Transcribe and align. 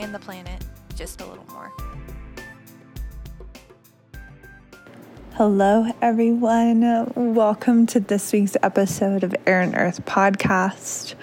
and 0.00 0.14
the 0.14 0.18
planet 0.18 0.64
just 0.96 1.20
a 1.20 1.26
little 1.26 1.44
more. 1.52 1.70
Hello, 5.34 5.86
everyone. 6.00 7.12
Welcome 7.14 7.86
to 7.88 8.00
this 8.00 8.32
week's 8.32 8.56
episode 8.62 9.24
of 9.24 9.34
Air 9.46 9.60
and 9.60 9.74
Earth 9.76 10.04
podcast. 10.06 11.14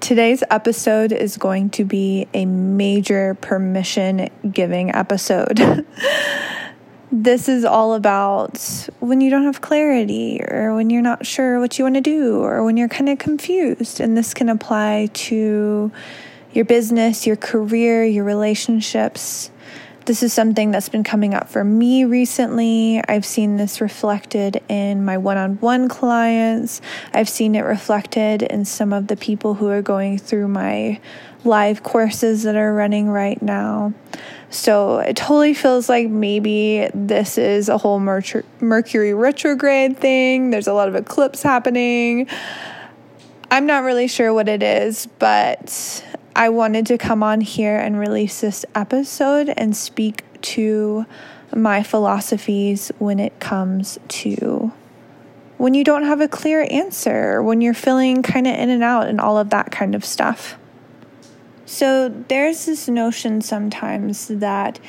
Today's 0.00 0.42
episode 0.50 1.10
is 1.10 1.38
going 1.38 1.70
to 1.70 1.86
be 1.86 2.28
a 2.34 2.44
major 2.44 3.34
permission 3.36 4.28
giving 4.52 4.94
episode. 4.94 5.58
this 7.12 7.48
is 7.48 7.64
all 7.64 7.94
about 7.94 8.58
when 9.00 9.22
you 9.22 9.30
don't 9.30 9.44
have 9.44 9.62
clarity 9.62 10.42
or 10.46 10.74
when 10.74 10.90
you're 10.90 11.00
not 11.00 11.24
sure 11.24 11.60
what 11.60 11.78
you 11.78 11.86
want 11.86 11.94
to 11.94 12.02
do 12.02 12.40
or 12.40 12.62
when 12.62 12.76
you're 12.76 12.88
kind 12.88 13.08
of 13.08 13.18
confused. 13.18 14.00
And 14.00 14.18
this 14.18 14.34
can 14.34 14.50
apply 14.50 15.08
to 15.14 15.90
your 16.54 16.64
business, 16.64 17.26
your 17.26 17.36
career, 17.36 18.04
your 18.04 18.24
relationships. 18.24 19.50
This 20.06 20.22
is 20.22 20.32
something 20.32 20.70
that's 20.70 20.88
been 20.88 21.02
coming 21.02 21.34
up 21.34 21.48
for 21.48 21.64
me 21.64 22.04
recently. 22.04 23.02
I've 23.08 23.24
seen 23.24 23.56
this 23.56 23.80
reflected 23.80 24.62
in 24.68 25.04
my 25.04 25.16
one 25.16 25.36
on 25.36 25.56
one 25.56 25.88
clients. 25.88 26.80
I've 27.12 27.28
seen 27.28 27.54
it 27.54 27.62
reflected 27.62 28.42
in 28.42 28.64
some 28.66 28.92
of 28.92 29.06
the 29.06 29.16
people 29.16 29.54
who 29.54 29.68
are 29.68 29.82
going 29.82 30.18
through 30.18 30.48
my 30.48 31.00
live 31.42 31.82
courses 31.82 32.42
that 32.42 32.54
are 32.54 32.74
running 32.74 33.08
right 33.08 33.40
now. 33.42 33.94
So 34.50 34.98
it 34.98 35.16
totally 35.16 35.54
feels 35.54 35.88
like 35.88 36.08
maybe 36.08 36.88
this 36.94 37.36
is 37.38 37.68
a 37.68 37.78
whole 37.78 37.98
Mercury 37.98 39.14
retrograde 39.14 39.98
thing. 39.98 40.50
There's 40.50 40.68
a 40.68 40.74
lot 40.74 40.88
of 40.88 40.94
eclipse 40.94 41.42
happening. 41.42 42.28
I'm 43.50 43.66
not 43.66 43.84
really 43.84 44.06
sure 44.06 44.32
what 44.32 44.48
it 44.48 44.62
is, 44.62 45.06
but 45.18 46.04
I 46.36 46.48
wanted 46.48 46.86
to 46.86 46.98
come 46.98 47.22
on 47.22 47.40
here 47.40 47.78
and 47.78 47.98
release 47.98 48.40
this 48.40 48.64
episode 48.74 49.52
and 49.56 49.76
speak 49.76 50.24
to 50.42 51.06
my 51.54 51.84
philosophies 51.84 52.90
when 52.98 53.20
it 53.20 53.38
comes 53.38 53.98
to 54.08 54.72
when 55.56 55.74
you 55.74 55.84
don't 55.84 56.02
have 56.02 56.20
a 56.20 56.26
clear 56.26 56.66
answer, 56.68 57.40
when 57.40 57.60
you're 57.60 57.72
feeling 57.72 58.22
kind 58.22 58.48
of 58.48 58.54
in 58.54 58.68
and 58.68 58.82
out, 58.82 59.06
and 59.06 59.20
all 59.20 59.38
of 59.38 59.50
that 59.50 59.70
kind 59.70 59.94
of 59.94 60.04
stuff. 60.04 60.58
So, 61.64 62.08
there's 62.08 62.66
this 62.66 62.88
notion 62.88 63.40
sometimes 63.40 64.26
that 64.28 64.80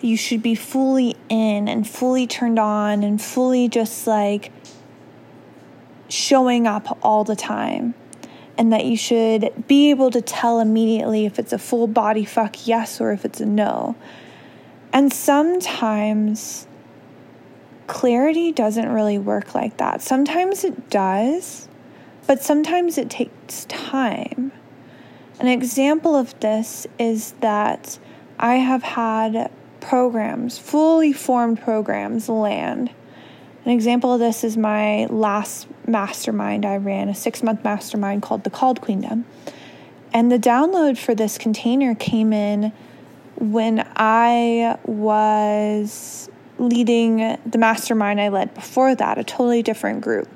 you 0.00 0.16
should 0.16 0.42
be 0.42 0.54
fully 0.54 1.14
in 1.28 1.68
and 1.68 1.88
fully 1.88 2.26
turned 2.26 2.58
on 2.58 3.02
and 3.02 3.20
fully 3.20 3.68
just 3.68 4.06
like 4.06 4.50
showing 6.08 6.66
up 6.66 6.98
all 7.02 7.24
the 7.24 7.36
time 7.36 7.94
and 8.56 8.72
that 8.72 8.84
you 8.84 8.96
should 8.96 9.66
be 9.66 9.90
able 9.90 10.10
to 10.10 10.20
tell 10.20 10.60
immediately 10.60 11.26
if 11.26 11.38
it's 11.38 11.52
a 11.52 11.58
full 11.58 11.86
body 11.86 12.24
fuck 12.24 12.66
yes 12.66 13.00
or 13.00 13.12
if 13.12 13.24
it's 13.24 13.40
a 13.40 13.46
no. 13.46 13.96
And 14.92 15.12
sometimes 15.12 16.66
clarity 17.86 18.52
doesn't 18.52 18.88
really 18.88 19.18
work 19.18 19.54
like 19.54 19.76
that. 19.78 20.00
Sometimes 20.02 20.64
it 20.64 20.88
does, 20.88 21.68
but 22.26 22.42
sometimes 22.42 22.96
it 22.96 23.10
takes 23.10 23.64
time. 23.66 24.52
An 25.40 25.48
example 25.48 26.14
of 26.14 26.38
this 26.40 26.86
is 26.98 27.32
that 27.40 27.98
I 28.38 28.56
have 28.56 28.82
had 28.82 29.50
programs, 29.80 30.58
fully 30.58 31.12
formed 31.12 31.60
programs, 31.60 32.28
land 32.28 32.90
an 33.64 33.70
example 33.70 34.12
of 34.12 34.20
this 34.20 34.44
is 34.44 34.56
my 34.56 35.06
last 35.06 35.66
mastermind 35.86 36.66
I 36.66 36.76
ran, 36.76 37.08
a 37.08 37.14
six 37.14 37.42
month 37.42 37.64
mastermind 37.64 38.22
called 38.22 38.44
the 38.44 38.50
Called 38.50 38.80
Queendom. 38.80 39.24
And 40.12 40.30
the 40.30 40.38
download 40.38 40.98
for 40.98 41.14
this 41.14 41.38
container 41.38 41.94
came 41.94 42.32
in 42.32 42.72
when 43.36 43.86
I 43.96 44.78
was 44.84 46.28
leading 46.58 47.38
the 47.44 47.58
mastermind 47.58 48.20
I 48.20 48.28
led 48.28 48.54
before 48.54 48.94
that, 48.94 49.18
a 49.18 49.24
totally 49.24 49.62
different 49.62 50.02
group. 50.02 50.28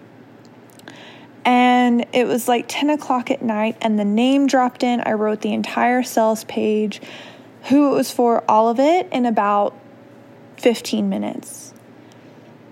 And 1.45 2.07
it 2.13 2.27
was 2.27 2.49
like 2.49 2.65
10 2.69 2.91
o'clock 2.91 3.31
at 3.31 3.41
night, 3.41 3.77
and 3.81 3.99
the 3.99 4.05
name 4.05 4.47
dropped 4.47 4.83
in. 4.83 5.01
I 5.01 5.13
wrote 5.13 5.41
the 5.43 5.53
entire 5.53 6.03
sales 6.03 6.45
page, 6.45 7.01
who 7.65 7.93
it 7.93 7.95
was 7.95 8.11
for, 8.11 8.45
all 8.51 8.69
of 8.69 8.81
it 8.81 9.09
in 9.13 9.27
about 9.27 9.79
15 10.57 11.09
minutes. 11.09 11.73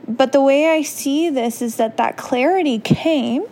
But 0.09 0.33
the 0.33 0.41
way 0.41 0.71
I 0.71 0.83
see 0.83 1.31
this 1.31 1.61
is 1.61 1.77
that 1.77 1.97
that 1.97 2.17
clarity 2.17 2.78
came, 2.78 3.44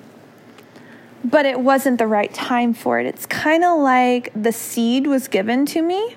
but 1.24 1.46
it 1.46 1.60
wasn't 1.60 1.98
the 1.98 2.06
right 2.06 2.32
time 2.32 2.74
for 2.74 3.00
it. 3.00 3.06
It's 3.06 3.26
kind 3.26 3.64
of 3.64 3.78
like 3.80 4.30
the 4.40 4.52
seed 4.52 5.06
was 5.06 5.26
given 5.26 5.66
to 5.66 5.82
me. 5.82 6.16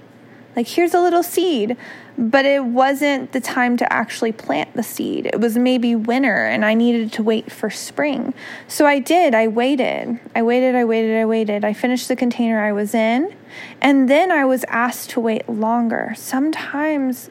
Like, 0.56 0.68
here's 0.68 0.96
a 0.96 1.00
little 1.00 1.22
seed, 1.22 1.78
but 2.18 2.44
it 2.46 2.66
wasn't 2.66 3.32
the 3.32 3.40
time 3.40 3.78
to 3.78 3.94
actually 3.94 4.32
plant 4.32 4.74
the 4.74 4.82
seed. 4.82 5.28
It 5.28 5.40
was 5.40 5.56
maybe 5.56 5.96
winter, 5.96 6.46
and 6.46 6.66
I 6.66 6.74
needed 6.74 7.14
to 7.14 7.24
wait 7.24 7.52
for 7.52 7.70
spring. 7.70 8.34
So 8.68 8.88
I 8.88 8.98
did. 8.98 9.36
I 9.36 9.48
waited. 9.48 10.20
I 10.36 10.42
waited, 10.42 10.74
I 10.74 10.84
waited, 10.84 11.16
I 11.16 11.26
waited. 11.26 11.64
I 11.64 11.74
finished 11.74 12.08
the 12.08 12.16
container 12.16 12.60
I 12.60 12.72
was 12.72 12.96
in, 12.96 13.36
and 13.82 14.10
then 14.10 14.32
I 14.32 14.46
was 14.46 14.66
asked 14.68 15.12
to 15.12 15.20
wait 15.20 15.48
longer. 15.48 16.14
Sometimes 16.18 17.30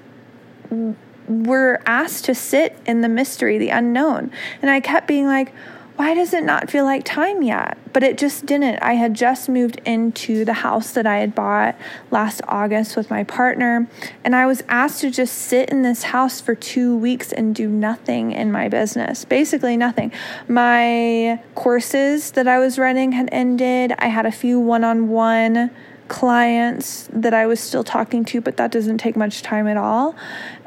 we're 1.28 1.80
asked 1.86 2.24
to 2.26 2.34
sit 2.34 2.78
in 2.86 3.00
the 3.00 3.08
mystery, 3.08 3.58
the 3.58 3.70
unknown. 3.70 4.30
And 4.62 4.70
I 4.70 4.80
kept 4.80 5.06
being 5.06 5.26
like, 5.26 5.52
why 5.96 6.12
does 6.12 6.34
it 6.34 6.44
not 6.44 6.70
feel 6.70 6.84
like 6.84 7.04
time 7.04 7.42
yet? 7.42 7.78
But 7.94 8.02
it 8.02 8.18
just 8.18 8.44
didn't. 8.44 8.80
I 8.82 8.92
had 8.94 9.14
just 9.14 9.48
moved 9.48 9.80
into 9.86 10.44
the 10.44 10.52
house 10.52 10.92
that 10.92 11.06
I 11.06 11.18
had 11.18 11.34
bought 11.34 11.74
last 12.10 12.42
August 12.46 12.96
with 12.96 13.08
my 13.08 13.24
partner, 13.24 13.88
and 14.22 14.36
I 14.36 14.44
was 14.44 14.62
asked 14.68 15.00
to 15.00 15.10
just 15.10 15.34
sit 15.34 15.70
in 15.70 15.80
this 15.80 16.02
house 16.02 16.38
for 16.38 16.54
two 16.54 16.94
weeks 16.94 17.32
and 17.32 17.54
do 17.54 17.66
nothing 17.66 18.32
in 18.32 18.52
my 18.52 18.68
business. 18.68 19.24
Basically, 19.24 19.78
nothing. 19.78 20.12
My 20.48 21.40
courses 21.54 22.32
that 22.32 22.46
I 22.46 22.58
was 22.58 22.78
running 22.78 23.12
had 23.12 23.30
ended. 23.32 23.94
I 23.98 24.08
had 24.08 24.26
a 24.26 24.32
few 24.32 24.60
one 24.60 24.84
on 24.84 25.08
one 25.08 25.70
clients 26.08 27.08
that 27.12 27.34
I 27.34 27.46
was 27.46 27.60
still 27.60 27.84
talking 27.84 28.24
to, 28.26 28.40
but 28.40 28.56
that 28.56 28.70
doesn't 28.70 28.98
take 28.98 29.16
much 29.16 29.42
time 29.42 29.66
at 29.66 29.76
all. 29.76 30.14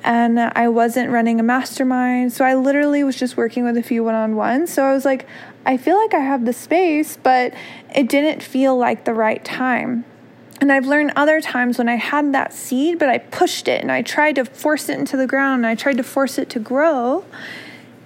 And 0.04 0.40
I 0.40 0.68
wasn't 0.68 1.12
running 1.12 1.40
a 1.40 1.44
mastermind. 1.44 2.34
So 2.34 2.46
I 2.46 2.56
literally 2.56 3.04
was 3.04 3.16
just 3.16 3.38
working 3.38 3.64
with 3.64 3.78
a 3.78 3.84
few 3.84 4.04
one 4.04 4.16
on 4.16 4.36
ones. 4.36 4.72
So 4.72 4.84
I 4.84 4.94
was 4.94 5.06
like, 5.06 5.28
I 5.66 5.78
feel 5.78 5.98
like 5.98 6.14
I 6.14 6.20
have 6.20 6.46
the 6.46 6.54
space, 6.54 7.18
but 7.18 7.54
it 7.94 8.10
didn't 8.10 8.42
feel 8.42 8.78
like 8.78 9.06
the 9.06 9.14
right 9.14 9.44
time. 9.44 10.06
And 10.62 10.72
I've 10.72 10.86
learned 10.86 11.14
other 11.16 11.40
times 11.40 11.78
when 11.78 11.88
I 11.88 11.96
had 11.96 12.34
that 12.34 12.54
seed, 12.54 13.00
but 13.00 13.08
I 13.08 13.18
pushed 13.18 13.68
it 13.68 13.82
and 13.82 13.92
I 13.92 14.02
tried 14.02 14.36
to 14.36 14.46
force 14.46 14.90
it 14.90 15.00
into 15.00 15.16
the 15.16 15.28
ground 15.28 15.60
and 15.60 15.68
I 15.68 15.76
tried 15.76 15.98
to 15.98 16.04
force 16.04 16.38
it 16.38 16.50
to 16.50 16.60
grow, 16.60 17.24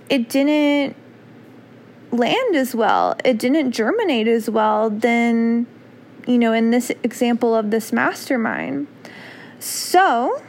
it 0.09 0.29
didn't 0.29 0.95
land 2.11 2.55
as 2.55 2.75
well. 2.75 3.15
It 3.25 3.39
didn't 3.39 3.71
germinate 3.71 4.27
as 4.27 4.49
well. 4.49 4.91
Then 4.91 5.65
you 6.27 6.37
know, 6.37 6.53
in 6.53 6.71
this 6.71 6.91
example 7.03 7.55
of 7.55 7.71
this 7.71 7.91
mastermind. 7.91 8.87
So, 9.59 10.41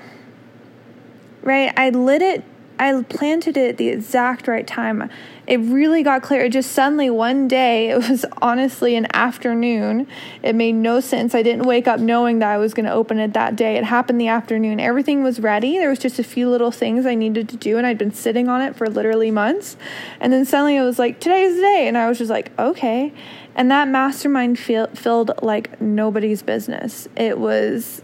right, 1.43 1.73
I 1.77 1.91
lit 1.91 2.23
it, 2.23 2.45
I 2.79 3.03
planted 3.03 3.57
it 3.57 3.71
at 3.71 3.77
the 3.77 3.89
exact 3.89 4.49
right 4.49 4.67
time. 4.67 5.09
It 5.47 5.59
really 5.59 6.03
got 6.03 6.23
clear. 6.23 6.47
It 6.47 6.53
just 6.53 6.73
suddenly 6.73 7.11
one 7.11 7.47
day, 7.47 7.91
it 7.91 8.09
was 8.09 8.25
honestly 8.41 8.97
an 8.97 9.07
afternoon. 9.15 10.07
It 10.43 10.55
made 10.55 10.73
no 10.73 11.01
sense. 11.01 11.35
I 11.35 11.43
didn't 11.43 11.67
wake 11.67 11.87
up 11.87 12.01
knowing 12.01 12.39
that 12.41 12.51
I 12.51 12.59
was 12.59 12.75
going 12.75 12.87
to 12.87 12.93
open 12.93 13.19
it 13.19 13.33
that 13.35 13.57
day. 13.57 13.77
It 13.77 13.85
happened 13.85 14.21
the 14.21 14.29
afternoon. 14.29 14.81
Everything 14.81 15.23
was 15.23 15.41
ready. 15.41 15.79
There 15.79 15.91
was 15.91 15.99
just 15.99 16.19
a 16.19 16.25
few 16.25 16.49
little 16.49 16.71
things 16.71 17.07
I 17.07 17.15
needed 17.15 17.49
to 17.51 17.57
do, 17.57 17.79
and 17.79 17.87
I'd 17.87 17.99
been 17.99 18.13
sitting 18.13 18.49
on 18.49 18.61
it 18.61 18.75
for 18.75 18.89
literally 18.89 19.31
months. 19.31 19.77
And 20.19 20.33
then 20.33 20.45
suddenly 20.45 20.77
it 20.77 20.83
was 20.83 20.99
like, 20.99 21.21
today's 21.21 21.55
the 21.57 21.63
day. 21.63 21.87
And 21.87 21.97
I 21.97 22.09
was 22.09 22.19
just 22.19 22.31
like, 22.31 22.51
okay. 22.59 23.13
And 23.57 23.71
that 23.71 23.89
mastermind 23.89 24.59
feel, 24.59 24.89
filled 24.89 25.31
like 25.43 25.81
nobody's 25.81 26.43
business. 26.43 27.09
It 27.17 27.39
was 27.39 28.03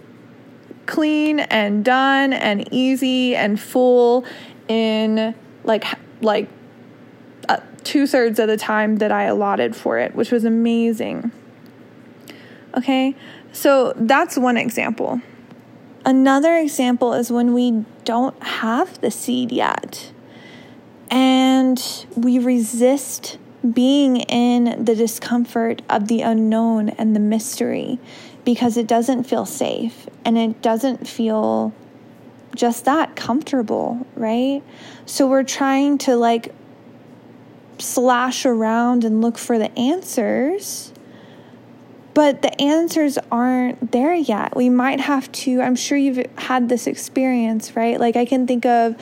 clean 0.86 1.40
and 1.40 1.84
done 1.84 2.32
and 2.32 2.72
easy 2.72 3.34
and 3.36 3.60
full 3.60 4.24
in 4.68 5.34
like 5.64 5.84
like 6.20 6.48
uh, 7.48 7.58
two 7.84 8.06
thirds 8.06 8.38
of 8.38 8.48
the 8.48 8.56
time 8.56 8.96
that 8.96 9.10
I 9.10 9.24
allotted 9.24 9.74
for 9.74 9.98
it, 9.98 10.14
which 10.14 10.30
was 10.30 10.44
amazing. 10.44 11.32
Okay, 12.76 13.16
so 13.52 13.92
that's 13.96 14.36
one 14.36 14.56
example. 14.56 15.20
Another 16.04 16.56
example 16.56 17.12
is 17.12 17.30
when 17.30 17.52
we 17.52 17.84
don't 18.04 18.40
have 18.42 19.00
the 19.00 19.10
seed 19.10 19.52
yet 19.52 20.12
and 21.10 22.06
we 22.16 22.38
resist 22.38 23.38
being 23.68 24.16
in 24.16 24.84
the 24.84 24.94
discomfort 24.94 25.82
of 25.88 26.08
the 26.08 26.22
unknown 26.22 26.90
and 26.90 27.14
the 27.14 27.20
mystery 27.20 27.98
because 28.44 28.76
it 28.76 28.86
doesn't 28.86 29.24
feel 29.24 29.44
safe 29.44 30.08
and 30.24 30.38
it 30.38 30.62
doesn't 30.62 31.06
feel 31.06 31.72
just 32.54 32.84
that 32.86 33.14
comfortable, 33.16 34.06
right? 34.14 34.62
So 35.06 35.26
we're 35.26 35.44
trying 35.44 35.98
to 35.98 36.16
like 36.16 36.54
slash 37.78 38.44
around 38.46 39.04
and 39.04 39.20
look 39.20 39.38
for 39.38 39.58
the 39.58 39.76
answers, 39.78 40.92
but 42.14 42.42
the 42.42 42.60
answers 42.60 43.18
aren't 43.30 43.92
there 43.92 44.14
yet. 44.14 44.56
We 44.56 44.68
might 44.68 45.00
have 45.00 45.30
to, 45.32 45.60
I'm 45.60 45.76
sure 45.76 45.96
you've 45.96 46.26
had 46.36 46.68
this 46.68 46.86
experience, 46.86 47.76
right? 47.76 48.00
Like 48.00 48.16
I 48.16 48.24
can 48.24 48.46
think 48.46 48.66
of 48.66 48.96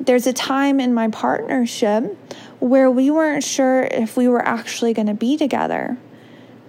there's 0.00 0.26
a 0.26 0.32
time 0.32 0.80
in 0.80 0.92
my 0.92 1.08
partnership 1.08 2.16
where 2.64 2.90
we 2.90 3.10
weren't 3.10 3.44
sure 3.44 3.82
if 3.90 4.16
we 4.16 4.26
were 4.26 4.40
actually 4.40 4.94
going 4.94 5.06
to 5.06 5.12
be 5.12 5.36
together. 5.36 5.98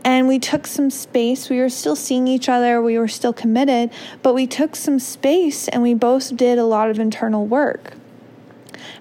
And 0.03 0.27
we 0.27 0.39
took 0.39 0.67
some 0.67 0.89
space. 0.89 1.49
We 1.49 1.59
were 1.59 1.69
still 1.69 1.95
seeing 1.95 2.27
each 2.27 2.49
other. 2.49 2.81
We 2.81 2.99
were 2.99 3.07
still 3.07 3.31
committed, 3.31 3.91
but 4.21 4.35
we 4.35 4.45
took 4.45 4.75
some 4.75 4.99
space 4.99 5.69
and 5.69 5.81
we 5.81 5.93
both 5.93 6.35
did 6.35 6.57
a 6.57 6.65
lot 6.65 6.89
of 6.89 6.99
internal 6.99 7.47
work. 7.47 7.93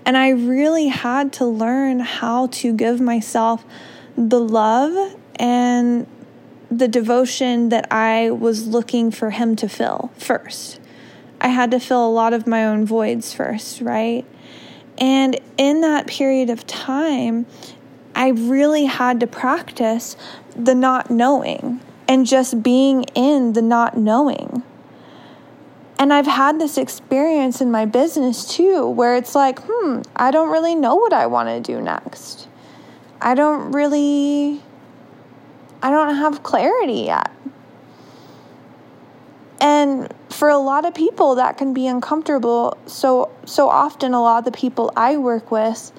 And 0.07 0.17
I 0.17 0.29
really 0.29 0.87
had 0.87 1.33
to 1.35 1.45
learn 1.45 1.99
how 1.99 2.47
to 2.47 2.73
give 2.73 3.01
myself 3.01 3.65
the 4.17 4.39
love 4.39 5.17
and 5.35 6.07
the 6.71 6.87
devotion 6.87 7.71
that 7.71 7.93
I 7.93 8.31
was 8.31 8.69
looking 8.69 9.11
for 9.11 9.31
him 9.31 9.57
to 9.57 9.69
fill 9.69 10.13
first. 10.17 10.79
I 11.41 11.49
had 11.49 11.73
to 11.73 11.81
fill 11.81 12.07
a 12.07 12.09
lot 12.09 12.33
of 12.33 12.47
my 12.47 12.65
own 12.65 12.87
voids 12.87 13.33
first, 13.33 13.81
right? 13.81 14.25
And 14.99 15.39
in 15.59 15.81
that 15.81 16.07
period 16.07 16.51
of 16.51 16.67
time, 16.67 17.47
I 18.15 18.29
really 18.29 18.85
had 18.85 19.21
to 19.21 19.27
practice 19.27 20.17
the 20.57 20.75
not 20.75 21.11
knowing 21.11 21.81
and 22.09 22.27
just 22.27 22.63
being 22.63 23.05
in 23.15 23.55
the 23.55 23.63
not 23.63 23.97
knowing. 23.97 24.63
And 25.99 26.13
I've 26.13 26.27
had 26.27 26.61
this 26.61 26.77
experience 26.77 27.61
in 27.61 27.71
my 27.71 27.87
business 27.87 28.57
too, 28.57 28.89
where 28.89 29.17
it's 29.17 29.35
like, 29.35 29.61
hmm, 29.63 30.03
I 30.15 30.31
don't 30.31 30.51
really 30.51 30.75
know 30.75 30.97
what 30.97 31.13
I 31.13 31.27
want 31.27 31.49
to 31.49 31.61
do 31.61 31.81
next. 31.81 32.49
I 33.21 33.35
don't 33.35 33.73
really, 33.73 34.61
I 35.83 35.91
don't 35.91 36.17
have 36.17 36.43
clarity 36.43 37.05
yet. 37.05 37.31
And 39.61 40.13
for 40.31 40.49
a 40.49 40.59
lot 40.59 40.85
of 40.85 40.95
people 40.95 41.37
that 41.37 41.57
can 41.57 41.73
be 41.73 41.87
uncomfortable. 41.87 42.77
So 42.87 43.31
so 43.45 43.69
often 43.69 44.15
a 44.15 44.21
lot 44.21 44.39
of 44.39 44.45
the 44.45 44.59
people 44.59 44.93
I 44.97 45.17
work 45.17 45.51
with 45.51 45.93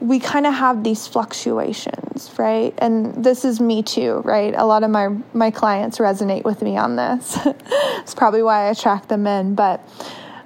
we 0.00 0.20
kind 0.20 0.46
of 0.46 0.52
have 0.52 0.84
these 0.84 1.06
fluctuations, 1.06 2.30
right? 2.38 2.74
And 2.78 3.24
this 3.24 3.46
is 3.46 3.60
me 3.60 3.82
too, 3.82 4.20
right? 4.24 4.54
A 4.54 4.64
lot 4.66 4.84
of 4.84 4.90
my 4.90 5.08
my 5.32 5.50
clients 5.50 5.98
resonate 5.98 6.44
with 6.44 6.62
me 6.62 6.76
on 6.76 6.96
this. 6.96 7.38
it's 7.46 8.14
probably 8.14 8.42
why 8.42 8.66
I 8.66 8.70
attract 8.70 9.08
them 9.08 9.26
in, 9.26 9.54
but 9.54 9.86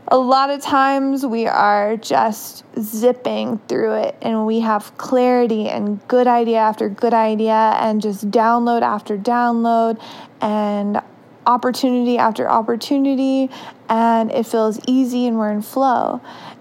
a 0.08 0.18
lot 0.18 0.50
of 0.50 0.60
times 0.60 1.24
we 1.24 1.46
are 1.46 1.96
just 1.96 2.64
zipping 2.80 3.58
through 3.68 3.94
it 3.94 4.16
and 4.22 4.44
we 4.44 4.60
have 4.60 4.96
clarity 4.98 5.68
and 5.68 6.06
good 6.08 6.26
idea 6.26 6.58
after 6.58 6.88
good 6.88 7.14
idea 7.14 7.76
and 7.80 8.02
just 8.02 8.28
download 8.28 8.82
after 8.82 9.16
download 9.16 10.02
and 10.40 11.00
opportunity 11.46 12.18
after 12.18 12.48
opportunity 12.48 13.50
and 13.88 14.30
it 14.30 14.46
feels 14.46 14.78
easy 14.86 15.26
and 15.26 15.38
we're 15.38 15.50
in 15.50 15.62
flow. 15.62 16.20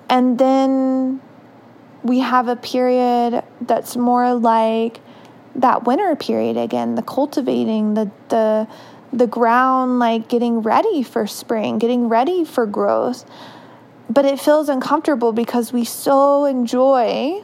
And 0.10 0.38
then 0.40 1.22
we 2.04 2.20
have 2.20 2.48
a 2.48 2.56
period 2.56 3.44
that's 3.62 3.96
more 3.96 4.34
like 4.34 5.00
that 5.56 5.86
winter 5.86 6.16
period 6.16 6.58
again, 6.58 6.96
the 6.96 7.02
cultivating, 7.02 7.94
the 7.94 8.10
the 8.30 8.68
the 9.12 9.28
ground 9.28 10.00
like 10.00 10.28
getting 10.30 10.62
ready 10.62 11.04
for 11.04 11.28
spring, 11.28 11.80
getting 11.80 12.10
ready 12.10 12.46
for 12.46 12.66
growth. 12.66 13.30
But 14.10 14.26
it 14.26 14.40
feels 14.40 14.70
uncomfortable 14.70 15.34
because 15.34 15.72
we 15.72 15.84
so 15.84 16.46
enjoy 16.46 17.44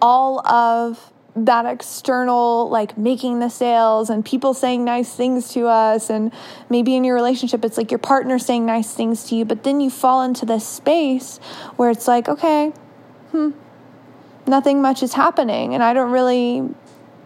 all 0.00 0.46
of 0.46 1.12
that 1.36 1.66
external 1.66 2.68
like 2.70 2.96
making 2.96 3.40
the 3.40 3.48
sales 3.48 4.08
and 4.08 4.24
people 4.24 4.54
saying 4.54 4.84
nice 4.84 5.14
things 5.14 5.52
to 5.52 5.66
us 5.66 6.08
and 6.08 6.32
maybe 6.70 6.96
in 6.96 7.04
your 7.04 7.14
relationship 7.14 7.62
it's 7.62 7.76
like 7.76 7.90
your 7.90 7.98
partner 7.98 8.38
saying 8.38 8.64
nice 8.64 8.94
things 8.94 9.28
to 9.28 9.34
you 9.34 9.44
but 9.44 9.62
then 9.62 9.78
you 9.78 9.90
fall 9.90 10.22
into 10.22 10.46
this 10.46 10.66
space 10.66 11.36
where 11.76 11.90
it's 11.90 12.08
like 12.08 12.26
okay 12.26 12.72
hmm 13.32 13.50
nothing 14.46 14.80
much 14.80 15.02
is 15.02 15.12
happening 15.12 15.74
and 15.74 15.82
I 15.82 15.92
don't 15.92 16.10
really 16.10 16.68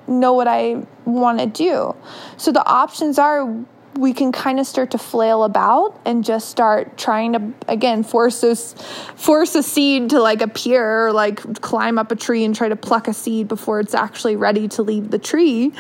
know 0.09 0.33
what 0.33 0.49
I 0.49 0.85
want 1.05 1.39
to 1.39 1.47
do. 1.47 1.95
So 2.37 2.53
the 2.53 2.67
options 2.67 3.19
are 3.19 3.65
we 3.97 4.13
can 4.13 4.31
kind 4.31 4.61
of 4.61 4.67
start 4.67 4.93
to 4.93 4.99
flail 4.99 5.43
about 5.43 6.01
and 6.05 6.25
just 6.25 6.49
start 6.49 6.97
trying 6.97 7.33
to 7.33 7.53
again 7.67 8.03
force 8.03 8.41
this 8.41 8.75
force 9.17 9.55
a 9.55 9.63
seed 9.63 10.11
to 10.11 10.21
like 10.21 10.41
appear 10.41 11.13
like 11.13 11.61
climb 11.61 11.99
up 11.99 12.13
a 12.13 12.17
tree 12.17 12.45
and 12.45 12.55
try 12.55 12.69
to 12.69 12.77
pluck 12.77 13.09
a 13.09 13.15
seed 13.15 13.49
before 13.49 13.81
it's 13.81 13.95
actually 13.95 14.37
ready 14.37 14.69
to 14.69 14.83
leave 14.83 15.11
the 15.11 15.19
tree. 15.19 15.73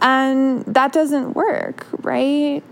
And 0.00 0.64
that 0.66 0.92
doesn't 0.92 1.34
work 1.34 1.86
right? 2.02 2.62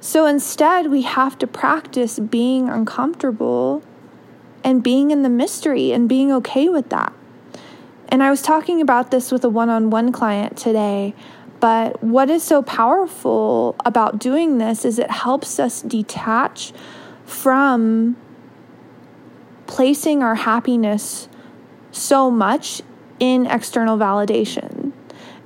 So 0.00 0.26
instead 0.26 0.90
we 0.90 1.02
have 1.02 1.38
to 1.38 1.46
practice 1.46 2.18
being 2.18 2.68
uncomfortable 2.68 3.82
and 4.64 4.82
being 4.82 5.12
in 5.12 5.22
the 5.22 5.28
mystery 5.28 5.92
and 5.92 6.08
being 6.08 6.32
okay 6.32 6.68
with 6.68 6.88
that. 6.88 7.12
And 8.08 8.22
i 8.22 8.30
was 8.30 8.42
talking 8.42 8.80
about 8.80 9.10
this 9.10 9.30
with 9.30 9.44
a 9.44 9.48
one-on-one 9.48 10.10
client 10.10 10.56
today 10.56 11.14
but 11.60 12.02
what 12.02 12.30
is 12.30 12.42
so 12.42 12.62
powerful 12.62 13.76
about 13.84 14.18
doing 14.18 14.58
this 14.58 14.84
is 14.84 14.98
it 14.98 15.10
helps 15.10 15.58
us 15.58 15.82
detach 15.82 16.72
from 17.24 18.16
placing 19.66 20.22
our 20.22 20.34
happiness 20.34 21.28
so 21.90 22.30
much 22.30 22.82
in 23.18 23.46
external 23.46 23.96
validation. 23.98 24.92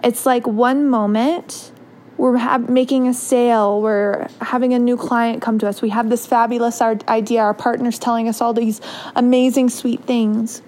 It's 0.03 0.27
like 0.27 0.47
one 0.47 0.89
moment 0.89 1.73
we're 2.17 2.37
ha- 2.37 2.59
making 2.59 3.09
a 3.09 3.15
sale, 3.15 3.81
we're 3.81 4.29
having 4.43 4.75
a 4.75 4.79
new 4.79 4.97
client 4.97 5.41
come 5.41 5.59
to 5.59 5.67
us, 5.67 5.81
we 5.81 5.89
have 5.89 6.11
this 6.11 6.27
fabulous 6.27 6.83
idea, 6.83 7.41
our 7.41 7.55
partner's 7.55 7.99
telling 7.99 8.29
us 8.29 8.43
all 8.43 8.53
these 8.53 8.81
amazing, 9.17 9.71
sweet 9.71 10.05
things. 10.05 10.61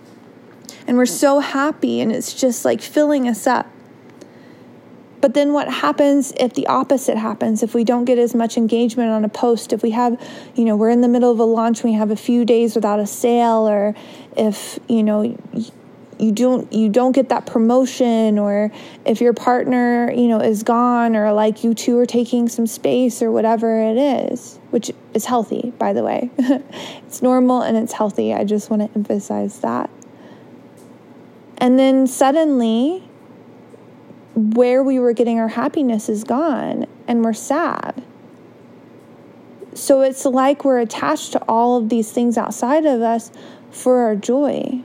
And 0.87 0.97
we're 0.97 1.05
so 1.05 1.41
happy, 1.41 2.01
and 2.01 2.11
it's 2.11 2.33
just 2.33 2.65
like 2.65 2.81
filling 2.81 3.29
us 3.29 3.47
up. 3.47 3.67
But 5.23 5.35
then 5.35 5.53
what 5.53 5.69
happens 5.69 6.33
if 6.37 6.55
the 6.55 6.67
opposite 6.67 7.17
happens? 7.17 7.63
If 7.63 7.75
we 7.75 7.85
don't 7.85 8.05
get 8.05 8.19
as 8.19 8.35
much 8.35 8.57
engagement 8.57 9.11
on 9.11 9.25
a 9.25 9.29
post, 9.29 9.73
if 9.73 9.81
we 9.81 9.93
have, 9.93 10.21
you 10.57 10.65
know, 10.65 10.75
we're 10.75 10.91
in 10.91 11.01
the 11.01 11.09
middle 11.09 11.31
of 11.31 11.39
a 11.39 11.45
launch, 11.45 11.85
we 11.85 11.93
have 11.93 12.11
a 12.11 12.17
few 12.17 12.45
days 12.45 12.75
without 12.75 12.99
a 12.99 13.07
sale, 13.07 13.69
or 13.69 13.95
if, 14.37 14.81
you 14.89 15.05
know, 15.05 15.23
you 16.19 16.33
don't 16.33 16.73
you 16.73 16.89
don't 16.89 17.13
get 17.13 17.31
that 17.31 17.47
promotion 17.47 18.39
or 18.39 18.71
if 19.05 19.21
your 19.21 19.33
partner 19.33 20.13
you 20.13 20.29
know 20.29 20.39
is 20.39 20.63
gone 20.63 21.17
or 21.17 21.33
like 21.33 21.65
you 21.65 21.75
two 21.75 21.99
are 21.99 22.07
taking 22.07 22.49
some 22.49 22.65
space 22.65 23.23
or 23.23 23.33
whatever 23.33 23.83
it 23.83 23.97
is 23.97 24.61
which 24.71 24.93
is 25.15 25.25
healthy 25.25 25.73
by 25.79 25.93
the 25.93 26.05
way. 26.05 26.31
It's 27.09 27.23
normal 27.23 27.61
and 27.61 27.77
it's 27.77 27.93
healthy. 27.93 28.33
I 28.33 28.45
just 28.45 28.71
want 28.71 28.83
to 28.83 28.99
emphasize 28.99 29.61
that. 29.61 29.91
And 31.59 31.79
then 31.79 32.07
suddenly 32.07 33.03
where 34.35 34.83
we 34.83 34.99
were 34.99 35.13
getting 35.13 35.39
our 35.39 35.49
happiness 35.49 36.09
is 36.09 36.25
gone 36.25 36.87
and 37.07 37.25
we're 37.25 37.33
sad. 37.33 38.03
So 39.75 40.03
it's 40.03 40.25
like 40.25 40.65
we're 40.65 40.81
attached 40.81 41.33
to 41.33 41.43
all 41.49 41.77
of 41.77 41.89
these 41.89 42.13
things 42.13 42.37
outside 42.37 42.85
of 42.85 43.01
us 43.01 43.31
for 43.71 43.99
our 44.01 44.17
joy. 44.17 44.83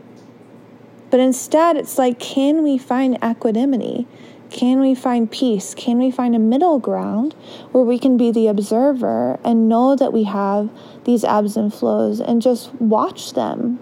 But 1.10 1.20
instead, 1.20 1.78
it's 1.78 1.98
like, 1.98 2.20
can 2.20 2.64
we 2.64 2.78
find 2.78 3.18
equanimity? 3.24 4.08
Can 4.50 4.80
we 4.80 4.96
find 4.96 5.30
peace? 5.30 5.74
Can 5.76 5.98
we 5.98 6.10
find 6.10 6.36
a 6.36 6.40
middle 6.40 6.80
ground 6.80 7.34
where 7.72 7.84
we 7.84 8.00
can 8.00 8.18
be 8.18 8.32
the 8.32 8.48
observer 8.48 9.40
and 9.44 9.68
know 9.68 9.96
that 9.96 10.14
we 10.14 10.24
have 10.24 10.70
these 11.04 11.24
ebbs 11.24 11.58
and 11.58 11.74
flows 11.74 12.20
and 12.22 12.42
just 12.42 12.74
watch 12.76 13.34
them 13.34 13.80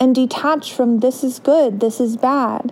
and 0.00 0.14
detach 0.14 0.72
from 0.72 0.98
this 0.98 1.22
is 1.22 1.38
good, 1.38 1.78
this 1.78 2.00
is 2.00 2.16
bad? 2.16 2.71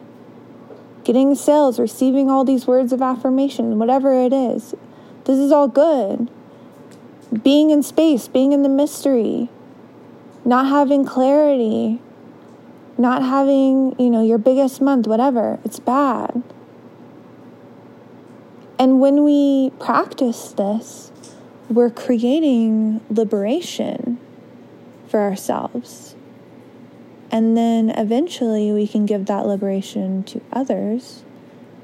Getting 1.04 1.35
sales, 1.35 1.78
receiving 1.78 2.30
all 2.30 2.45
these 2.45 2.66
words 2.66 2.92
of 2.92 3.02
affirmation, 3.02 3.78
whatever 3.78 4.12
it 4.12 4.33
is. 4.33 4.75
This 5.25 5.38
is 5.38 5.52
all 5.52 5.69
good. 5.69 6.30
Being 7.42 7.71
in 7.71 7.83
space, 7.83 8.28
being 8.28 8.52
in 8.52 8.62
the 8.62 8.69
mystery, 8.69 9.49
not 10.45 10.66
having 10.66 11.04
clarity, 11.04 12.00
not 12.99 13.23
having, 13.23 13.95
you 13.99 14.11
know, 14.11 14.23
your 14.23 14.38
biggest 14.38 14.80
month, 14.80 15.07
whatever, 15.07 15.59
it's 15.64 15.78
bad. 15.78 16.42
And 18.78 19.00
when 19.00 19.25
we 19.25 19.71
practice 19.78 20.52
this, 20.52 21.12
we're 21.69 21.90
creating 21.90 23.00
liberation 23.11 24.19
for 25.07 25.21
ourselves. 25.21 26.14
And 27.33 27.57
then 27.57 27.91
eventually 27.91 28.73
we 28.73 28.87
can 28.87 29.07
give 29.07 29.27
that 29.27 29.47
liberation 29.47 30.25
to 30.25 30.41
others 30.53 31.23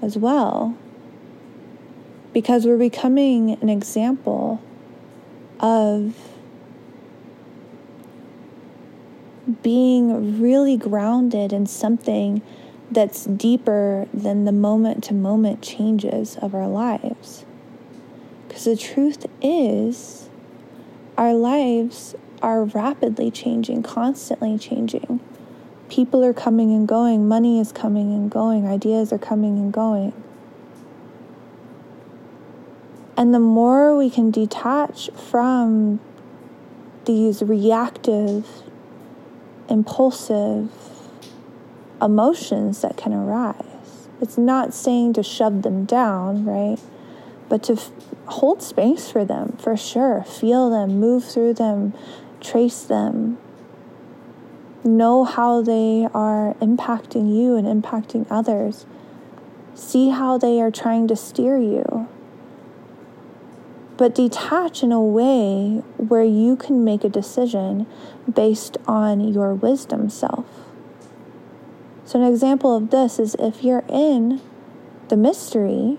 as 0.03 0.19
well. 0.19 0.77
Because 2.33 2.67
we're 2.67 2.77
becoming 2.77 3.53
an 3.63 3.69
example 3.69 4.61
of 5.61 6.17
being 9.63 10.41
really 10.41 10.77
grounded 10.77 11.53
in 11.53 11.67
something 11.67 12.43
that's 12.91 13.25
deeper 13.25 14.07
than 14.13 14.45
the 14.45 14.53
moment 14.53 15.05
to 15.05 15.15
moment 15.15 15.63
changes 15.63 16.37
of 16.37 16.55
our 16.55 16.69
lives. 16.69 17.45
Because 18.47 18.65
the 18.65 18.77
truth 18.77 19.27
is, 19.41 20.29
our 21.17 21.35
lives 21.35 22.15
are 22.43 22.65
rapidly 22.65 23.31
changing, 23.31 23.83
constantly 23.83 24.59
changing. 24.59 25.21
People 25.89 26.25
are 26.25 26.35
coming 26.35 26.73
and 26.73 26.87
going, 26.87 27.29
money 27.29 27.61
is 27.61 27.73
coming 27.73 28.13
and 28.13 28.31
going, 28.31 28.67
ideas 28.67 29.13
are 29.13 29.19
coming 29.19 29.59
and 29.59 29.73
going. 29.73 30.13
And 33.17 33.33
the 33.33 33.41
more 33.41 33.97
we 33.97 34.11
can 34.11 34.31
detach 34.31 35.11
from 35.13 36.01
these 37.07 37.43
reactive, 37.43 38.47
impulsive 39.71 40.71
emotions 42.03 42.83
that 42.83 42.97
can 42.97 43.15
arise, 43.15 44.09
it's 44.21 44.37
not 44.37 44.75
saying 44.75 45.15
to 45.15 45.23
shove 45.23 45.63
them 45.63 45.85
down, 45.85 46.45
right? 46.45 46.79
But 47.49 47.63
to 47.65 47.75
f- 47.75 47.91
hold 48.27 48.63
space 48.63 49.11
for 49.11 49.25
them, 49.25 49.57
for 49.59 49.77
sure. 49.77 50.25
Feel 50.25 50.69
them, 50.69 50.99
move 50.99 51.25
through 51.25 51.55
them, 51.55 51.95
trace 52.41 52.83
them. 52.83 53.39
Know 54.87 55.25
how 55.25 55.61
they 55.61 56.09
are 56.15 56.55
impacting 56.55 57.37
you 57.37 57.57
and 57.57 57.67
impacting 57.67 58.27
others. 58.31 58.87
See 59.75 60.09
how 60.11 60.39
they 60.39 60.61
are 60.61 60.71
trying 60.71 61.09
to 61.09 61.17
steer 61.17 61.59
you 61.59 62.09
but 63.97 64.15
detach 64.15 64.83
in 64.83 64.93
a 64.93 65.01
way 65.01 65.83
where 65.97 66.25
you 66.25 66.57
can 66.57 66.85
make 66.85 67.05
a 67.05 67.09
decision 67.09 67.87
based 68.33 68.77
on 68.87 69.33
your 69.33 69.55
wisdom 69.55 70.11
self. 70.11 70.45
So, 72.05 72.21
an 72.21 72.31
example 72.31 72.77
of 72.77 72.91
this 72.91 73.19
is 73.19 73.35
if 73.39 73.65
you're 73.65 73.85
in 73.89 74.41
the 75.09 75.17
mystery, 75.17 75.99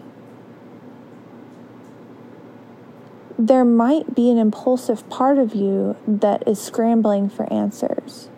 there 3.38 3.66
might 3.66 4.16
be 4.16 4.32
an 4.32 4.38
impulsive 4.38 5.08
part 5.10 5.38
of 5.38 5.54
you 5.54 5.96
that 6.08 6.48
is 6.48 6.62
scrambling 6.62 7.30
for 7.30 7.52
answers, 7.52 8.30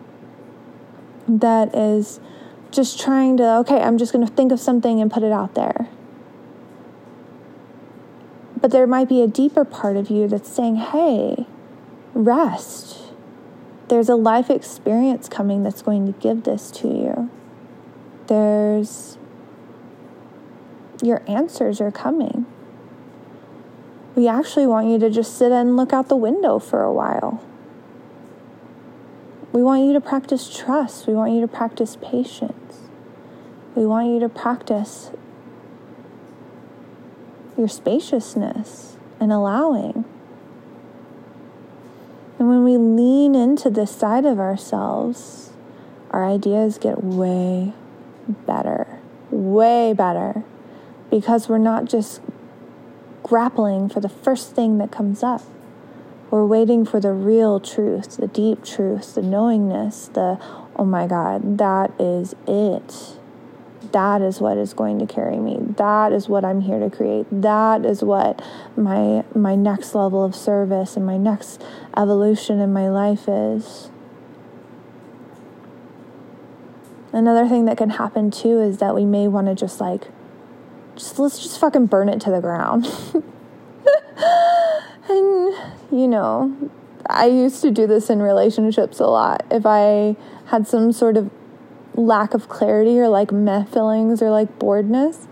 that 1.38 1.74
is 1.74 2.20
just 2.70 3.00
trying 3.00 3.36
to, 3.36 3.56
okay, 3.58 3.80
I'm 3.80 3.98
just 3.98 4.12
going 4.12 4.26
to 4.26 4.32
think 4.32 4.52
of 4.52 4.60
something 4.60 5.00
and 5.00 5.10
put 5.10 5.22
it 5.22 5.32
out 5.32 5.54
there. 5.54 5.88
But 8.60 8.70
there 8.70 8.86
might 8.86 9.08
be 9.08 9.22
a 9.22 9.26
deeper 9.26 9.64
part 9.64 9.96
of 9.96 10.10
you 10.10 10.28
that's 10.28 10.50
saying, 10.50 10.76
hey, 10.76 11.46
rest. 12.14 12.98
There's 13.88 14.08
a 14.08 14.14
life 14.14 14.50
experience 14.50 15.28
coming 15.28 15.62
that's 15.62 15.82
going 15.82 16.12
to 16.12 16.18
give 16.20 16.44
this 16.44 16.70
to 16.72 16.88
you. 16.88 17.30
There's 18.26 19.18
your 21.02 21.22
answers 21.26 21.80
are 21.80 21.90
coming. 21.90 22.46
We 24.14 24.28
actually 24.28 24.66
want 24.66 24.88
you 24.88 24.98
to 24.98 25.10
just 25.10 25.36
sit 25.36 25.50
and 25.50 25.76
look 25.76 25.92
out 25.92 26.08
the 26.08 26.16
window 26.16 26.58
for 26.58 26.82
a 26.82 26.92
while. 26.92 27.42
We 29.52 29.62
want 29.62 29.84
you 29.84 29.92
to 29.94 30.00
practice 30.00 30.56
trust. 30.56 31.06
We 31.06 31.14
want 31.14 31.32
you 31.32 31.40
to 31.40 31.48
practice 31.48 31.96
patience. 32.00 32.88
We 33.74 33.84
want 33.84 34.08
you 34.08 34.20
to 34.20 34.28
practice 34.28 35.10
your 37.56 37.68
spaciousness 37.68 38.96
and 39.18 39.32
allowing. 39.32 40.04
And 42.38 42.48
when 42.48 42.64
we 42.64 42.76
lean 42.76 43.34
into 43.34 43.70
this 43.70 43.90
side 43.90 44.24
of 44.24 44.38
ourselves, 44.40 45.52
our 46.10 46.26
ideas 46.26 46.78
get 46.78 47.04
way 47.04 47.72
better, 48.28 48.98
way 49.30 49.92
better, 49.92 50.44
because 51.10 51.48
we're 51.48 51.58
not 51.58 51.84
just 51.84 52.20
grappling 53.22 53.88
for 53.88 54.00
the 54.00 54.08
first 54.08 54.54
thing 54.54 54.78
that 54.78 54.90
comes 54.90 55.22
up. 55.22 55.42
We're 56.30 56.46
waiting 56.46 56.84
for 56.84 57.00
the 57.00 57.12
real 57.12 57.58
truth, 57.58 58.16
the 58.16 58.28
deep 58.28 58.64
truth, 58.64 59.14
the 59.16 59.22
knowingness, 59.22 60.08
the, 60.08 60.38
oh 60.76 60.84
my 60.84 61.06
God, 61.06 61.58
that 61.58 61.92
is 61.98 62.34
it. 62.46 63.16
That 63.92 64.22
is 64.22 64.40
what 64.40 64.56
is 64.56 64.72
going 64.72 65.00
to 65.00 65.06
carry 65.06 65.38
me. 65.38 65.58
That 65.76 66.12
is 66.12 66.28
what 66.28 66.44
i'm 66.44 66.60
here 66.60 66.78
to 66.78 66.88
create. 66.88 67.26
That 67.32 67.84
is 67.84 68.04
what 68.04 68.40
my 68.76 69.24
my 69.34 69.56
next 69.56 69.96
level 69.96 70.24
of 70.24 70.36
service 70.36 70.96
and 70.96 71.04
my 71.04 71.16
next 71.16 71.60
evolution 71.96 72.60
in 72.60 72.72
my 72.72 72.88
life 72.88 73.26
is. 73.26 73.90
Another 77.12 77.48
thing 77.48 77.64
that 77.64 77.76
can 77.76 77.90
happen 77.90 78.30
too 78.30 78.60
is 78.60 78.78
that 78.78 78.94
we 78.94 79.04
may 79.04 79.26
want 79.26 79.48
to 79.48 79.56
just 79.56 79.80
like 79.80 80.06
just 80.94 81.18
let's 81.18 81.40
just 81.40 81.58
fucking 81.58 81.86
burn 81.86 82.08
it 82.08 82.20
to 82.20 82.30
the 82.30 82.40
ground. 82.40 82.86
And 85.10 85.54
you 85.90 86.06
know 86.06 86.70
i 87.06 87.26
used 87.26 87.60
to 87.62 87.70
do 87.70 87.86
this 87.86 88.10
in 88.10 88.20
relationships 88.20 89.00
a 89.00 89.06
lot 89.06 89.44
if 89.50 89.64
i 89.66 90.16
had 90.46 90.66
some 90.66 90.92
sort 90.92 91.16
of 91.16 91.30
lack 91.94 92.34
of 92.34 92.48
clarity 92.48 92.98
or 92.98 93.08
like 93.08 93.32
meh 93.32 93.64
feelings 93.64 94.22
or 94.22 94.30
like 94.30 94.58
boredness. 94.58 95.26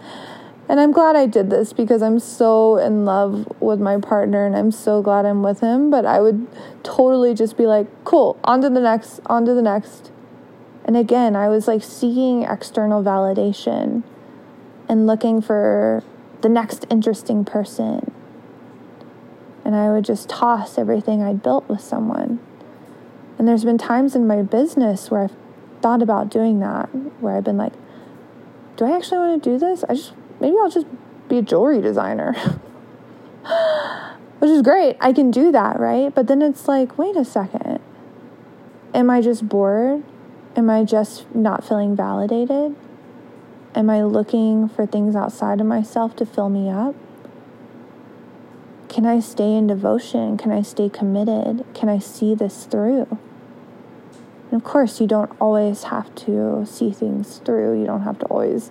And 0.69 0.79
I'm 0.79 0.93
glad 0.93 1.17
I 1.17 1.27
did 1.27 1.49
this 1.49 1.73
because 1.73 2.03
I'm 2.03 2.19
so 2.19 2.77
in 2.77 3.07
love 3.07 3.51
with 3.61 3.81
my 3.81 3.99
partner 3.99 4.45
and 4.45 4.55
I'm 4.55 4.71
so 4.71 5.01
glad 5.01 5.25
I'm 5.25 5.43
with 5.43 5.61
him. 5.61 5.91
But 5.91 6.05
I 6.05 6.21
would 6.21 6.47
totally 6.83 7.33
just 7.35 7.57
be 7.57 7.65
like, 7.65 7.87
cool, 8.05 8.39
on 8.45 8.61
to 8.61 8.69
the 8.69 8.81
next, 8.81 9.21
on 9.27 9.47
to 9.47 9.55
the 9.55 9.63
next. 9.63 10.13
And 10.85 10.97
again, 10.97 11.37
I 11.37 11.49
was 11.49 11.69
like 11.69 11.83
seeking 11.83 12.43
external 12.43 13.03
validation 13.03 14.03
and 14.89 15.07
looking 15.07 15.41
for 15.41 16.03
the 16.43 16.49
next 16.51 16.87
interesting 16.91 17.45
person. 17.45 18.08
And 19.69 19.77
I 19.77 19.91
would 19.91 20.07
just 20.07 20.31
toss 20.31 20.79
everything 20.79 21.23
I'd 21.23 21.43
built 21.43 21.69
with 21.69 21.83
someone. 21.83 22.41
And 23.37 23.47
there's 23.47 23.67
been 23.67 23.77
times 23.77 24.17
in 24.17 24.27
my 24.27 24.41
business 24.41 25.11
where 25.11 25.25
I've 25.25 25.37
thought 25.83 26.01
about 26.01 26.31
doing 26.31 26.59
that 26.61 26.87
where 27.21 27.37
I've 27.37 27.45
been 27.45 27.59
like, 27.59 27.75
do 28.79 28.87
I 28.87 28.97
actually 28.97 29.19
want 29.19 29.45
to 29.45 29.51
do 29.51 29.59
this? 29.59 29.85
I 29.87 29.93
just, 29.93 30.15
maybe 30.41 30.57
I'll 30.59 30.71
just 30.71 30.87
be 31.29 31.37
a 31.37 31.43
jewelry 31.43 31.83
designer. 31.83 32.33
Which 34.39 34.51
is 34.51 34.63
great. 34.63 34.97
I 35.03 35.13
can 35.13 35.31
do 35.31 35.53
that, 35.53 35.79
right? 35.79 36.15
But 36.15 36.29
then 36.29 36.41
it's 36.41 36.67
like, 36.67 36.97
wait 36.97 37.15
a 37.15 37.25
second. 37.27 37.81
Am 38.95 39.11
I 39.11 39.21
just 39.21 39.51
bored? 39.51 40.03
Am 40.57 40.71
I 40.71 40.83
just 40.83 41.27
not 41.35 41.63
feeling 41.63 41.95
validated? 41.95 42.75
Am 43.75 43.91
I 43.91 44.03
looking 44.03 44.67
for 44.67 44.87
things 44.87 45.15
outside 45.15 45.61
of 45.61 45.67
myself 45.67 46.17
to 46.17 46.25
fill 46.25 46.49
me 46.49 46.71
up? 46.71 46.95
Can 48.89 49.05
I 49.05 49.21
stay 49.21 49.55
in 49.55 49.67
devotion? 49.67 50.37
Can 50.37 50.51
I 50.51 50.63
stay 50.63 50.89
committed? 50.89 51.65
Can 51.75 51.89
I 51.89 51.99
see 51.99 52.35
this 52.35 52.65
through? 52.65 53.19
And 54.51 54.61
of 54.61 54.65
course, 54.65 55.01
you 55.01 55.07
don't 55.07 55.31
always 55.41 55.85
have 55.85 56.15
to 56.27 56.65
see 56.67 56.91
things 56.91 57.39
through. 57.45 57.79
You 57.79 57.87
don't 57.87 58.03
have 58.03 58.19
to 58.21 58.27
always 58.27 58.71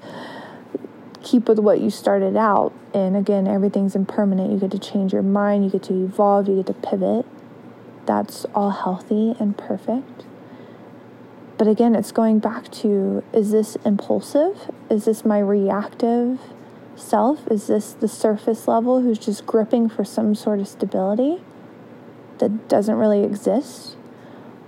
keep 1.21 1.47
with 1.47 1.59
what 1.59 1.81
you 1.81 1.89
started 1.89 2.35
out. 2.35 2.73
And 2.93 3.15
again, 3.15 3.47
everything's 3.47 3.95
impermanent. 3.95 4.51
You 4.51 4.59
get 4.59 4.71
to 4.71 4.79
change 4.79 5.13
your 5.13 5.21
mind, 5.21 5.65
you 5.65 5.69
get 5.69 5.83
to 5.83 5.93
evolve, 5.93 6.47
you 6.47 6.55
get 6.55 6.67
to 6.67 6.73
pivot. 6.73 7.25
That's 8.05 8.45
all 8.55 8.71
healthy 8.71 9.35
and 9.39 9.55
perfect. 9.57 10.25
But 11.57 11.67
again, 11.67 11.95
it's 11.95 12.11
going 12.11 12.39
back 12.39 12.71
to 12.71 13.23
is 13.33 13.51
this 13.51 13.75
impulsive? 13.85 14.71
Is 14.89 15.05
this 15.05 15.25
my 15.25 15.39
reactive 15.39 16.39
self? 16.99 17.47
Is 17.47 17.67
this 17.67 17.93
the 17.93 18.07
surface 18.07 18.67
level 18.67 19.01
who's 19.01 19.19
just 19.19 19.45
gripping 19.45 19.89
for 19.89 20.03
some 20.03 20.35
sort 20.35 20.59
of 20.59 20.67
stability 20.67 21.41
that 22.39 22.67
doesn't 22.67 22.95
really 22.95 23.23
exist? 23.23 23.95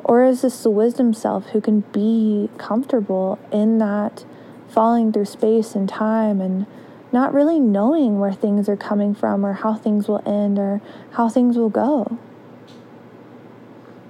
Or 0.03 0.23
is 0.23 0.41
this 0.41 0.63
the 0.63 0.69
wisdom 0.69 1.13
self 1.13 1.47
who 1.47 1.61
can 1.61 1.81
be 1.91 2.49
comfortable 2.57 3.37
in 3.51 3.77
that 3.79 4.25
falling 4.69 5.11
through 5.11 5.25
space 5.25 5.75
and 5.75 5.89
time 5.89 6.41
and 6.41 6.65
not 7.11 7.33
really 7.33 7.59
knowing 7.59 8.19
where 8.19 8.33
things 8.33 8.69
are 8.69 8.77
coming 8.77 9.13
from 9.13 9.45
or 9.45 9.53
how 9.53 9.73
things 9.73 10.07
will 10.07 10.21
end 10.25 10.57
or 10.59 10.81
how 11.11 11.29
things 11.29 11.57
will 11.57 11.69
go? 11.69 12.17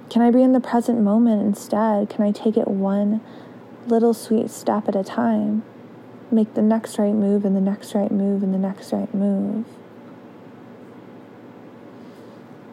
Can 0.09 0.21
I 0.21 0.31
be 0.31 0.41
in 0.41 0.53
the 0.53 0.59
present 0.59 0.99
moment 1.01 1.41
instead? 1.41 2.09
Can 2.09 2.23
I 2.23 2.31
take 2.31 2.57
it 2.57 2.67
one 2.67 3.21
little 3.87 4.13
sweet 4.13 4.49
step 4.49 4.87
at 4.87 4.95
a 4.95 5.03
time? 5.03 5.63
Make 6.31 6.53
the 6.53 6.61
next 6.61 6.99
right 6.99 7.13
move 7.13 7.43
and 7.43 7.55
the 7.55 7.61
next 7.61 7.95
right 7.95 8.11
move 8.11 8.43
and 8.43 8.53
the 8.53 8.59
next 8.59 8.91
right 8.91 9.11
move. 9.13 9.65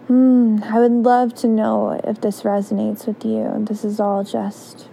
Hmm, 0.09 0.59
I 0.63 0.79
would 0.79 0.93
love 0.93 1.35
to 1.37 1.49
know 1.49 2.01
if 2.05 2.21
this 2.21 2.43
resonates 2.43 3.07
with 3.07 3.25
you. 3.25 3.65
This 3.67 3.85
is 3.85 3.99
all 3.99 4.23
just 4.23 4.89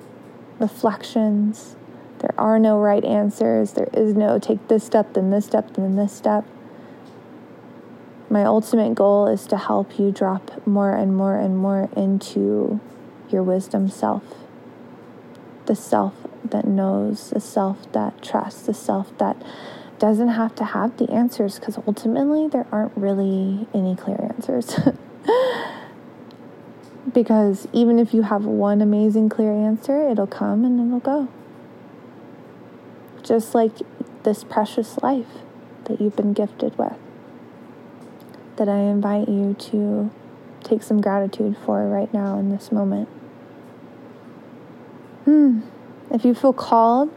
reflections. 0.59 1.75
There 2.19 2.33
are 2.37 2.57
no 2.57 2.79
right 2.79 3.03
answers. 3.03 3.73
There 3.73 3.89
is 3.93 4.15
no 4.15 4.39
take 4.39 4.67
this 4.69 4.85
step, 4.85 5.13
then 5.13 5.29
this 5.29 5.45
step, 5.45 5.73
then 5.73 5.97
this 5.97 6.13
step. 6.13 6.45
My 8.29 8.45
ultimate 8.45 8.95
goal 8.95 9.27
is 9.27 9.45
to 9.47 9.57
help 9.57 9.99
you 9.99 10.11
drop 10.11 10.65
more 10.65 10.95
and 10.95 11.15
more 11.15 11.37
and 11.37 11.57
more 11.57 11.89
into 11.95 12.79
your 13.29 13.43
wisdom 13.43 13.89
self. 13.89 14.23
The 15.65 15.75
self 15.75 16.22
that 16.53 16.65
knows, 16.65 17.31
the 17.31 17.41
self 17.41 17.91
that 17.91 18.21
trusts, 18.21 18.61
the 18.61 18.73
self 18.73 19.17
that 19.17 19.35
doesn't 19.99 20.29
have 20.29 20.55
to 20.55 20.63
have 20.63 20.97
the 20.97 21.09
answers 21.11 21.59
because 21.59 21.77
ultimately 21.87 22.47
there 22.47 22.65
aren't 22.71 22.95
really 22.95 23.67
any 23.73 23.95
clear 23.95 24.17
answers. 24.21 24.75
because 27.13 27.67
even 27.73 27.99
if 27.99 28.13
you 28.13 28.21
have 28.21 28.45
one 28.45 28.81
amazing 28.81 29.29
clear 29.29 29.51
answer, 29.51 30.09
it'll 30.09 30.27
come 30.27 30.63
and 30.63 30.79
it'll 30.79 30.99
go. 30.99 31.27
Just 33.21 33.55
like 33.55 33.71
this 34.23 34.43
precious 34.43 34.97
life 34.99 35.27
that 35.85 35.99
you've 35.99 36.15
been 36.15 36.33
gifted 36.33 36.77
with, 36.77 36.97
that 38.55 38.69
I 38.69 38.79
invite 38.79 39.27
you 39.27 39.55
to 39.71 40.11
take 40.63 40.83
some 40.83 41.01
gratitude 41.01 41.57
for 41.65 41.85
right 41.87 42.13
now 42.13 42.39
in 42.39 42.49
this 42.49 42.71
moment. 42.71 43.09
Hmm. 45.25 45.61
If 46.13 46.23
you 46.23 46.35
feel 46.35 46.53
called, 46.53 47.09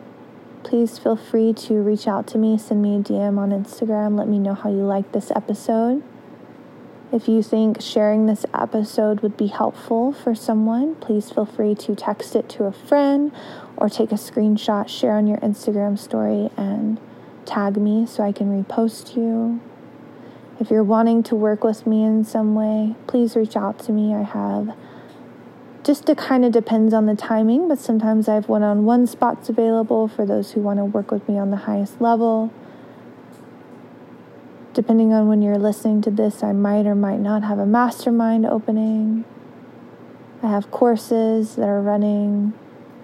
please 0.63 0.99
feel 0.99 1.17
free 1.17 1.53
to 1.53 1.75
reach 1.75 2.09
out 2.09 2.27
to 2.29 2.39
me, 2.39 2.57
send 2.57 2.81
me 2.81 2.97
a 2.97 3.01
DM 3.01 3.37
on 3.37 3.51
Instagram, 3.51 4.17
let 4.17 4.27
me 4.27 4.39
know 4.39 4.55
how 4.55 4.71
you 4.71 4.87
like 4.87 5.13
this 5.13 5.31
episode. 5.37 6.03
If 7.13 7.29
you 7.29 7.43
think 7.43 7.83
sharing 7.83 8.25
this 8.25 8.47
episode 8.55 9.21
would 9.21 9.37
be 9.37 9.49
helpful 9.49 10.15
for 10.15 10.35
someone, 10.35 10.95
please 10.95 11.31
feel 11.31 11.45
free 11.45 11.75
to 11.75 11.95
text 11.95 12.35
it 12.35 12.49
to 12.49 12.65
a 12.65 12.73
friend 12.73 13.33
or 13.77 13.91
take 13.91 14.13
a 14.13 14.17
screenshot, 14.17 14.89
share 14.89 15.13
on 15.13 15.27
your 15.27 15.39
Instagram 15.39 15.99
story, 15.99 16.49
and 16.57 16.99
tag 17.45 17.77
me 17.77 18.07
so 18.07 18.23
I 18.23 18.33
can 18.33 18.65
repost 18.65 19.15
you. 19.15 19.61
If 20.59 20.71
you're 20.71 20.83
wanting 20.83 21.23
to 21.25 21.35
work 21.35 21.63
with 21.65 21.87
me 21.87 22.03
in 22.03 22.25
some 22.25 22.55
way, 22.55 22.97
please 23.07 23.37
reach 23.37 23.57
out 23.57 23.79
to 23.81 23.93
me. 23.93 24.15
I 24.15 24.23
have 24.23 24.75
just 25.87 26.09
it 26.09 26.19
kind 26.19 26.45
of 26.45 26.51
depends 26.51 26.93
on 26.93 27.07
the 27.07 27.15
timing, 27.15 27.69
but 27.69 27.79
sometimes 27.79 28.29
I 28.29 28.35
have 28.35 28.49
one 28.49 28.65
on 28.65 28.85
one 28.85 29.07
spots 29.07 29.49
available 29.49 30.09
for 30.09 30.27
those 30.27 30.51
who 30.51 30.61
want 30.61 30.81
to 30.81 30.85
work 30.85 31.13
with 31.13 31.29
me 31.29 31.39
on 31.39 31.53
the 31.53 31.59
highest 31.59 32.01
level. 32.01 32.53
Depending 34.75 35.13
on 35.13 35.29
when 35.29 35.43
you're 35.43 35.59
listening 35.59 36.03
to 36.03 36.11
this, 36.11 36.43
I 36.43 36.51
might 36.51 36.87
or 36.87 36.97
might 36.97 37.21
not 37.21 37.45
have 37.45 37.61
a 37.61 37.67
mastermind 37.67 38.47
opening. 38.47 39.25
I 40.43 40.49
have 40.49 40.73
courses 40.73 41.55
that 41.55 41.69
are 41.69 41.81
running 41.81 42.53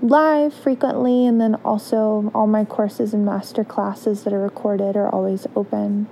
live 0.03 0.53
frequently, 0.53 1.25
and 1.25 1.41
then 1.41 1.55
also 1.65 2.33
all 2.35 2.49
my 2.49 2.65
courses 2.65 3.15
and 3.15 3.25
master 3.25 3.62
classes 3.62 4.25
that 4.25 4.33
are 4.33 4.43
recorded 4.43 4.97
are 4.97 5.09
always 5.09 5.47
open. 5.55 6.09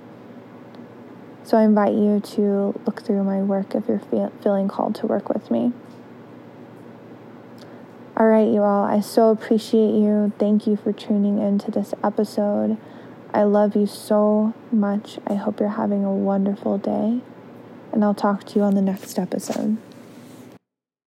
So 1.42 1.58
I 1.58 1.64
invite 1.64 1.94
you 1.94 2.20
to 2.20 2.80
look 2.86 3.02
through 3.02 3.24
my 3.24 3.42
work 3.42 3.74
if 3.74 3.88
you're 3.88 3.98
feeling 4.40 4.68
called 4.68 4.94
to 4.96 5.08
work 5.08 5.28
with 5.28 5.50
me. 5.50 5.72
All 8.20 8.26
right, 8.26 8.46
you 8.46 8.60
all, 8.60 8.84
I 8.84 9.00
so 9.00 9.30
appreciate 9.30 9.94
you. 9.94 10.30
Thank 10.38 10.66
you 10.66 10.76
for 10.76 10.92
tuning 10.92 11.38
into 11.38 11.70
this 11.70 11.94
episode. 12.04 12.76
I 13.32 13.44
love 13.44 13.74
you 13.74 13.86
so 13.86 14.52
much. 14.70 15.18
I 15.26 15.36
hope 15.36 15.58
you're 15.58 15.70
having 15.70 16.04
a 16.04 16.12
wonderful 16.12 16.76
day, 16.76 17.22
and 17.92 18.04
I'll 18.04 18.12
talk 18.12 18.44
to 18.44 18.58
you 18.58 18.60
on 18.60 18.74
the 18.74 18.82
next 18.82 19.18
episode. 19.18 19.78